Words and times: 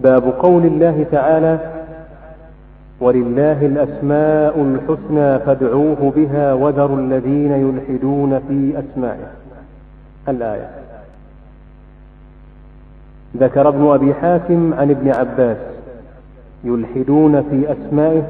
باب 0.00 0.34
قول 0.38 0.66
الله 0.66 1.06
تعالى 1.12 1.58
ولله 3.00 3.66
الأسماء 3.66 4.62
الحسنى 4.62 5.38
فادعوه 5.38 6.12
بها 6.16 6.52
وذروا 6.52 6.98
الذين 6.98 7.52
يلحدون 7.52 8.38
في 8.48 8.78
أسمائه. 8.78 9.30
الآية. 10.28 10.70
ذكر 13.36 13.68
ابن 13.68 13.92
أبي 13.92 14.14
حاتم 14.14 14.74
عن 14.74 14.90
ابن 14.90 15.08
عباس 15.08 15.58
يلحدون 16.64 17.42
في 17.42 17.72
أسمائه 17.72 18.22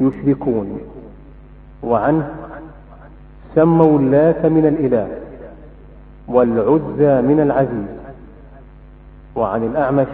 يشركون. 0.00 0.80
وعنه 1.82 2.28
سموا 3.54 3.98
اللات 3.98 4.46
من 4.46 4.66
الإله 4.66 5.08
والعزى 6.28 7.22
من 7.22 7.40
العزيز. 7.40 7.99
وعن 9.36 9.64
الأعمش 9.64 10.06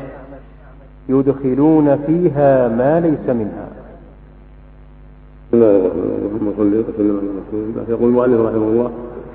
يدخلون 1.08 1.96
فيها 2.06 2.68
ما 2.68 3.00
ليس 3.00 3.28
منها. 3.28 3.68
اللهم 5.54 6.52
صل 6.56 6.74
وسلم 6.74 7.18
على 7.18 7.28
رسول 7.40 7.64
الله 7.70 7.84
يقول 7.88 8.08
المؤلف 8.08 8.40
رحمه 8.40 8.56
الله 8.56 8.90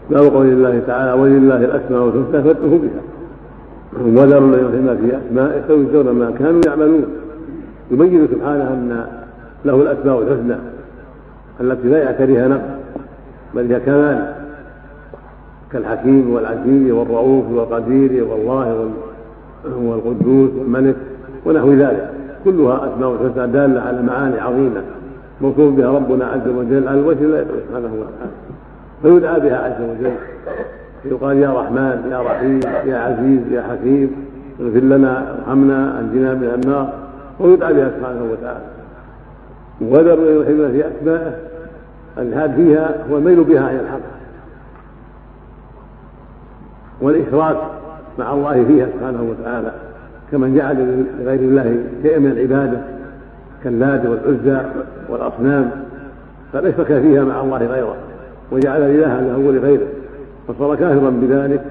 باب 0.09 0.33
قول 0.33 0.45
الله 0.45 0.81
تعالى 0.87 1.21
ولله 1.21 1.57
الأسماء 1.57 2.07
الحسنى 2.07 2.43
فاتقوا 2.43 2.77
بها. 2.77 3.01
وذروا 4.05 4.47
الذين 4.47 4.87
يلحدون 4.87 4.97
في 4.97 5.17
اسمائه 5.27 5.61
فيجزون 5.61 6.09
ما 6.09 6.31
كانوا 6.31 6.61
يعملون. 6.67 7.05
يبين 7.91 8.27
سبحانه 8.27 8.63
أن 8.63 9.07
له 9.65 9.75
الأسماء 9.75 10.21
الحسنى 10.21 10.55
التي 11.61 11.87
لا 11.87 12.03
يعتريها 12.03 12.48
نقص 12.48 12.61
بل 13.55 13.73
هي 13.73 13.79
كمال. 13.79 14.34
كالحكيم 15.71 16.34
والعزيز 16.34 16.91
والرؤوف 16.91 17.45
والقدير 17.51 18.23
والله 18.23 18.89
والقدوس 19.65 20.49
والملك 20.59 20.95
ونحو 21.45 21.73
ذلك. 21.73 22.09
كلها 22.45 22.93
أسماء 22.93 23.17
حسنى 23.17 23.48
دالة 23.48 23.81
على 23.81 24.01
معاني 24.01 24.40
عظيمة 24.40 24.81
موصوف 25.41 25.73
بها 25.73 25.91
ربنا 25.91 26.26
عز 26.26 26.48
وجل 26.48 26.87
على 26.87 26.99
الوجه 26.99 27.23
لا 27.23 27.41
يدعو 27.41 27.57
سبحانه 27.67 27.93
وتعالى. 27.93 28.32
فيدعى 29.01 29.39
بها 29.39 29.57
عز 29.57 29.82
وجل. 29.89 30.12
يقال 31.05 31.37
يا 31.37 31.54
رحمن 31.54 32.09
يا 32.12 32.21
رحيم 32.21 32.59
يا 32.85 32.98
عزيز 32.98 33.51
يا 33.51 33.62
حكيم 33.62 34.26
اغفر 34.62 34.79
لنا 34.79 35.35
ارحمنا 35.39 35.99
أنجنا 35.99 36.34
من 36.34 36.62
النار. 36.63 36.93
ويدعى 37.39 37.73
بها 37.73 37.91
سبحانه 37.98 38.23
وتعالى. 38.32 38.65
وذر 39.82 40.20
يلحدون 40.32 40.71
في 40.71 40.84
أسمائه. 40.87 41.35
الالحاد 42.17 42.55
فيها 42.55 42.95
هو 43.12 43.17
الميل 43.17 43.43
بها 43.43 43.62
عن 43.62 43.76
الحق. 43.76 43.99
والإشراك 47.01 47.57
مع 48.20 48.34
الله 48.34 48.65
فيها 48.67 48.87
سبحانه 48.98 49.23
وتعالى 49.29 49.71
كمن 50.31 50.55
جعل 50.55 51.05
لغير 51.20 51.40
الله 51.40 51.77
شيئا 52.04 52.20
من 52.20 52.31
العبادة 52.31 52.77
كاللات 53.63 54.05
والعزى 54.05 54.65
والأصنام 55.09 55.71
قد 56.54 56.65
اشرك 56.65 56.87
فيها 56.87 57.23
مع 57.23 57.41
الله 57.41 57.57
غيره 57.57 57.95
وجعل 58.51 58.82
الها 58.82 59.21
له 59.21 59.37
ولغيره 59.37 59.87
فصار 60.48 60.76
كافرا 60.76 61.09
بذلك 61.09 61.62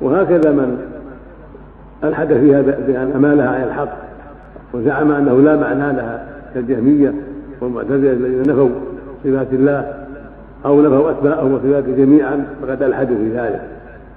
وهكذا 0.00 0.50
من 0.50 0.78
ألحد 2.04 2.26
فيها 2.26 2.62
بان 2.62 3.12
امالها 3.16 3.48
عن 3.48 3.62
الحق 3.62 3.92
وزعم 4.74 5.12
أنه 5.12 5.40
لا 5.40 5.56
معنى 5.56 5.96
لها 5.96 6.26
كالجهمية 6.54 7.14
والمعتزلة 7.60 8.12
الذين 8.12 8.40
نفوا 8.40 8.68
صفات 9.24 9.46
الله 9.52 9.94
أو 10.64 10.82
نفوا 10.82 11.12
اسماءه 11.12 11.44
وصفاته 11.54 11.96
جميعا 11.96 12.44
فقد 12.62 12.82
ألحدوا 12.82 13.16
في 13.16 13.38
ذلك. 13.38 13.62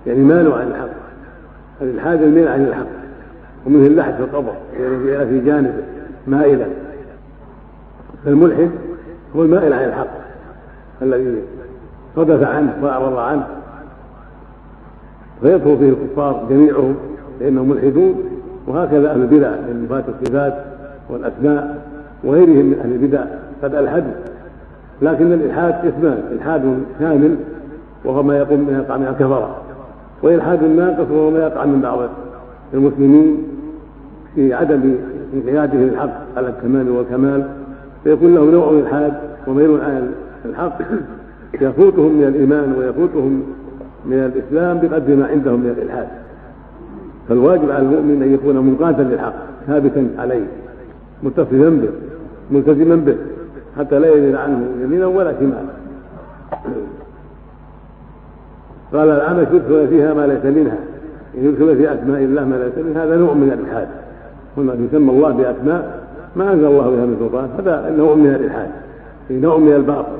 يعني 0.07 0.19
مالوا 0.19 0.55
عن 0.55 0.67
الحق. 0.67 1.04
الالحاد 1.81 2.21
الميل 2.21 2.47
عن 2.47 2.65
الحق 2.65 2.85
ومنه 3.65 3.87
اللحد 3.87 4.13
في 4.13 4.19
القبر 4.19 4.53
يعني 4.79 5.25
في 5.25 5.39
جانبه 5.39 5.83
مائلا. 6.27 6.65
فالملحد 8.25 8.69
هو 9.35 9.43
المائل 9.43 9.73
عن 9.73 9.83
الحق 9.85 10.07
الذي 11.01 11.41
صدف 12.15 12.43
عنه 12.43 12.73
وأعرض 12.81 13.17
عنه. 13.17 13.47
فيدخل 15.41 15.77
فيه 15.77 15.89
الكفار 15.89 16.45
جميعهم 16.49 16.95
لأنهم 17.39 17.69
ملحدون 17.69 18.15
وهكذا 18.67 19.11
أهل 19.11 19.21
البدع 19.21 19.49
من 19.49 19.83
نفاة 19.83 20.03
الصفات 20.07 20.53
والأسماء 21.09 21.87
وغيرهم 22.23 22.65
من 22.65 22.79
أهل 22.83 22.91
البدع 22.91 23.23
قد 23.63 23.75
ألحدوا. 23.75 24.13
لكن 25.01 25.33
الإلحاد 25.33 25.73
قسمان 25.73 26.23
إلحاد 26.31 26.83
كامل 26.99 27.35
وهو 28.05 28.23
ما 28.23 28.37
يقوم 28.37 28.67
يقع 28.69 28.97
من 28.97 29.07
الكفرة. 29.07 29.64
والحاد 30.23 30.63
ناقص 30.63 31.11
وهو 31.11 31.31
ما 31.31 31.39
يقع 31.39 31.65
من 31.65 31.81
بعض 31.81 31.99
المسلمين 32.73 33.37
في 34.35 34.53
عدم 34.53 34.95
انقياده 35.33 35.77
للحق 35.77 36.21
على 36.37 36.47
الكمال 36.47 36.89
والكمال. 36.89 37.47
فيكون 38.03 38.35
له 38.35 38.51
نوع 38.51 38.71
من 38.71 38.79
الحاد 38.79 39.13
وميل 39.47 39.81
عن 39.81 40.11
الحق. 40.45 40.77
يفوتهم 41.61 42.17
من 42.17 42.27
الإيمان 42.27 42.75
ويفوتهم 42.77 43.43
من 44.05 44.13
الإسلام 44.13 44.79
بقدر 44.79 45.15
ما 45.15 45.27
عندهم 45.27 45.59
من 45.59 45.69
الالحاد 45.77 46.07
فالواجب 47.29 47.71
على 47.71 47.83
المؤمن 47.83 48.23
أن 48.23 48.33
يكون 48.33 48.57
منقادا 48.57 49.03
للحق 49.03 49.33
ثابتا 49.67 50.09
عليه 50.17 50.45
متصلا 51.23 51.69
به 51.69 51.89
ملتزما 52.51 52.95
به 52.95 53.15
حتى 53.77 53.99
لا 53.99 54.15
يزيد 54.15 54.35
عنه 54.35 54.65
يمينا 54.83 55.05
ولا 55.05 55.33
شمالا. 55.39 55.75
قال 58.93 59.09
العمش 59.09 59.47
يدخل 59.53 59.87
فيها 59.87 60.13
ما 60.13 60.27
ليس 60.27 60.55
منها. 60.55 60.77
يدخل 61.35 61.77
في 61.77 61.93
أسماء 61.93 62.21
الله 62.21 62.45
ما 62.45 62.55
ليس 62.55 62.85
منها 62.85 63.05
هذا 63.05 63.17
نوع 63.17 63.33
من 63.33 63.51
الإلحاد. 63.51 63.87
هنا 64.57 64.73
يسمى 64.73 65.11
الله 65.11 65.31
بأسماء 65.31 65.99
ما 66.35 66.53
أنزل 66.53 66.65
الله 66.65 66.89
بها 66.89 67.05
من 67.05 67.17
سلطان 67.19 67.49
هذا 67.59 67.95
نوع 67.97 68.15
من 68.15 68.35
الإلحاد. 68.35 68.69
نوع 69.31 69.57
من 69.57 69.73
الباطل. 69.73 70.17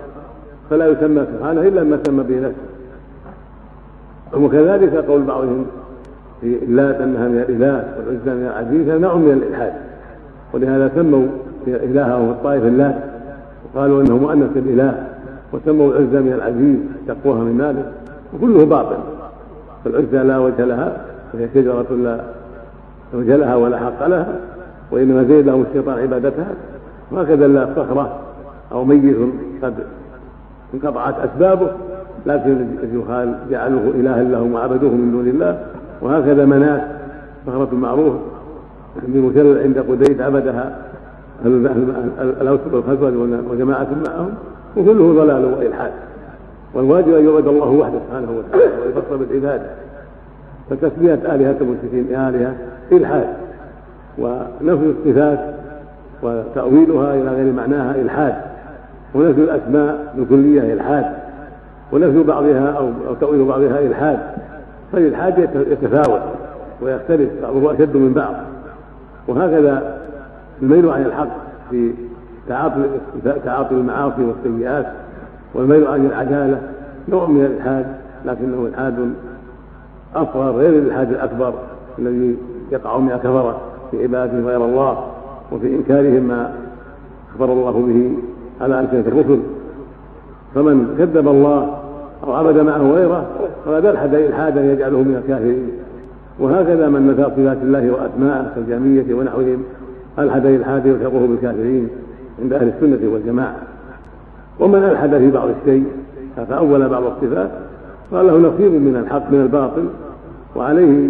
فلا 0.70 0.88
يسمى 0.88 1.26
سبحانه 1.34 1.62
إلا 1.62 1.84
ما 1.84 2.00
سمى 2.06 2.24
به 2.24 2.40
نفسه. 2.40 2.66
وكذلك 4.46 4.96
قول 4.96 5.22
بعضهم 5.22 5.66
في 6.42 6.58
اللات 6.64 7.02
انها 7.02 7.28
من 7.28 7.38
الإله 7.50 7.96
والعزى 7.98 8.40
من 8.40 8.48
العزيز 8.48 8.90
هذا 8.90 8.98
نوع 8.98 9.16
من 9.16 9.32
الإلحاد. 9.32 9.74
ولهذا 10.54 10.92
سموا 10.96 11.28
إلههم 11.68 12.30
الطائف 12.30 12.64
اللات 12.64 12.96
وقالوا 13.66 14.02
انه 14.02 14.18
مؤنث 14.18 14.58
الاله 14.58 15.08
وسموا 15.54 15.92
العزى 15.92 16.20
من 16.20 16.34
العزيز 16.34 16.78
تقواها 17.08 17.40
من 17.40 17.58
ماله 17.58 17.92
وكله 18.36 18.66
باطل. 18.66 18.96
فالعزى 19.86 20.28
لا 20.28 20.38
وجه 20.38 20.66
لها 20.66 20.98
وهي 21.34 21.50
شجرة 21.54 21.86
لا 21.92 22.20
وجه 23.14 23.36
لها 23.36 23.56
ولا 23.56 23.78
حق 23.80 24.08
لها 24.08 24.36
وإنما 24.92 25.24
زين 25.24 25.46
لهم 25.46 25.66
الشيطان 25.70 26.00
عبادتها. 26.00 26.48
وهكذا 27.12 27.48
لا 27.48 27.68
صخرة 27.76 28.20
أو 28.72 28.86
ميت 28.86 29.18
قد 29.64 29.74
انقطعت 30.74 31.16
أسبابه 31.20 31.68
لكن 32.26 32.68
الجهال 32.84 33.36
جعلوه 33.52 33.82
إلها 33.82 34.24
لهم 34.24 34.54
وعبدوه 34.54 34.92
من 34.92 35.12
دون 35.12 35.28
الله. 35.28 35.60
وهكذا 36.02 36.46
مناة 36.46 36.82
صخرة 37.48 37.70
معروف 37.76 38.14
بمثل 39.08 39.62
عند 39.64 39.80
قديد 39.90 40.22
عبدها 40.22 40.78
الأوس 42.42 42.60
والخزرج 42.72 43.14
وجماعة 43.52 43.88
معهم 44.06 44.30
وكله 44.78 45.14
ضلال 45.14 45.46
وإلحاد. 45.46 45.92
والواجب 46.76 47.14
أن 47.14 47.26
يعبد 47.26 47.48
الله 47.48 47.70
وحده 47.70 48.00
سبحانه 48.08 48.32
وتعالى 48.32 48.72
ويفصل 48.86 49.18
بالعبادة. 49.18 49.66
فتسمية 50.70 51.14
آلهة 51.14 51.56
المشركين 51.62 52.16
آلهة 52.16 52.56
إلحاد 52.92 53.28
ونفي 54.18 54.94
الصفات 54.98 55.40
وتأويلها 56.24 57.14
إلى 57.14 57.30
غير 57.30 57.54
معناها 57.54 57.96
إلحاد 57.96 58.36
ونفي 59.16 59.42
الأسماء 59.42 60.14
الكلية 60.18 60.74
إلحاد 60.74 61.06
ونفي 61.92 62.24
بعضها 62.24 62.72
أو 63.08 63.14
تأويل 63.22 63.46
بعضها 63.46 63.80
إلحاد. 63.80 64.20
فالإلحاد 64.92 65.50
يتفاوت 65.72 66.22
ويختلف 66.82 67.30
بعضه 67.44 67.74
أشد 67.74 67.98
من 67.98 68.14
بعض. 68.14 68.34
وهكذا 69.28 69.98
الميل 70.62 70.90
عن 70.90 71.02
الحق 71.02 71.28
في 71.70 71.92
تعاطي 72.48 72.84
تعاطي 73.46 73.76
المعاصي 73.76 74.22
والسيئات. 74.24 74.86
والميل 75.56 75.88
عن 75.88 76.06
العدالة 76.06 76.62
نوع 77.10 77.28
من 77.28 77.46
الإلحاد 77.46 77.86
لكنه 78.26 78.68
إلحاد 78.68 79.14
أصغر 80.16 80.52
غير 80.52 80.70
الإلحاد 80.70 81.12
الأكبر 81.12 81.54
الذي 82.00 82.38
يقع 82.72 82.98
من 82.98 83.12
الكفرة 83.12 83.62
في 83.92 84.04
عباده 84.04 84.40
غير 84.40 84.66
الله 84.66 85.08
وفي 85.52 85.76
إنكارهم 85.76 86.24
ما 86.24 86.54
أخبر 87.32 87.54
الله 87.54 87.72
به 87.72 88.12
على 88.62 88.80
ألسنة 88.80 89.04
الرسل. 89.08 89.40
فمن 90.56 90.96
كذب 90.98 91.28
الله 91.28 91.78
أو 92.24 92.34
عبد 92.34 92.58
معه 92.58 92.92
غيره 92.92 93.26
فقد 93.66 93.86
ألحد 93.86 94.14
إلحادا 94.14 94.74
يجعله 94.74 94.98
من 94.98 95.22
الكافرين. 95.24 95.72
وهكذا 96.40 96.90
من 96.90 97.08
نفى 97.08 97.24
صفات 97.24 97.58
الله 97.64 97.92
وأسماءه 97.92 98.52
كالجهمية 98.56 99.14
ونحوهم 99.14 99.64
ألحد 100.20 100.46
إلحادا 100.46 100.90
يلحقه 100.90 101.28
بالكافرين 101.28 101.90
عند 102.42 102.54
أهل 102.54 102.68
السنة 102.68 103.10
والجماعة. 103.14 103.56
ومن 104.60 104.84
ألحد 104.84 105.10
في 105.10 105.32
بعض 105.32 105.50
الشيء 105.62 105.86
فأول 106.36 106.90
بعض 106.90 107.04
الصفات 107.04 107.50
قال 108.12 108.28
له 108.28 108.38
نصيب 108.38 108.72
من 108.72 108.96
الحق 109.06 109.32
من 109.32 109.42
الباطل 109.42 109.86
وعليه 110.56 111.10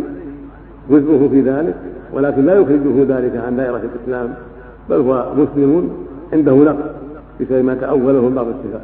جزءه 0.89 1.27
في 1.27 1.41
ذلك 1.41 1.75
ولكن 2.13 2.45
لا 2.45 2.53
يخرجه 2.53 3.17
ذلك 3.17 3.37
عن 3.45 3.57
دائرة 3.57 3.81
الإسلام 3.95 4.33
بل 4.89 4.95
هو 4.95 5.25
مسلم 5.37 5.89
عنده 6.33 6.55
نقص 6.55 6.95
بسبب 7.41 7.65
ما 7.65 7.75
تأوله 7.75 8.31
بعض 8.35 8.47
الصفات. 8.47 8.81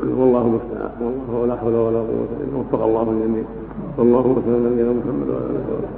والله 0.00 0.40
المستعان. 0.40 0.90
والله 1.00 1.46
لا 1.46 1.56
حول 1.56 1.74
ولا 1.74 1.98
قوة 1.98 2.28
إلا 2.40 2.58
وفق 2.58 2.84
الله 2.84 3.02
الجميع. 3.02 3.44
والله 3.98 4.20
وسلم 4.20 4.54
على 4.54 4.74
نبينا 4.74 4.90
محمد 4.90 5.28
وعلى 5.28 5.44
آله 5.44 5.64
وصحبه. 5.68 5.88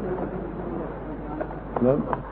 نعم. 1.82 2.23